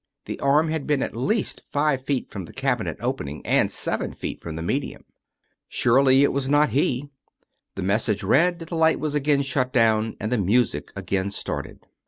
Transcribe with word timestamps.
The 0.25 0.39
arm 0.39 0.69
had 0.69 0.87
been 0.87 1.03
at 1.03 1.15
least 1.15 1.61
five 1.71 2.03
feet 2.03 2.27
from 2.27 2.45
the 2.45 2.53
cabinet 2.53 2.97
opening 3.01 3.45
and 3.45 3.69
seven 3.69 4.13
feet 4.13 4.41
from 4.41 4.55
the 4.55 4.63
medium. 4.63 5.03
Surely, 5.67 6.23
it 6.23 6.33
was 6.33 6.49
not 6.49 6.69
he. 6.69 7.11
The 7.75 7.83
mes 7.83 8.05
sage 8.05 8.23
read, 8.23 8.57
the 8.57 8.75
light 8.75 8.99
was 8.99 9.13
again 9.13 9.43
shut 9.43 9.71
down 9.71 10.17
and 10.19 10.31
the 10.31 10.39
music 10.39 10.91
again 10.95 11.29
started. 11.29 11.81